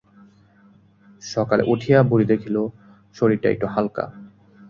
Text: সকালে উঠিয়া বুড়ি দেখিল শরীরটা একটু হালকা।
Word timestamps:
সকালে 1.23 1.63
উঠিয়া 1.73 1.99
বুড়ি 2.09 2.25
দেখিল 2.31 2.55
শরীরটা 3.15 3.47
একটু 3.53 3.65
হালকা। 3.73 4.05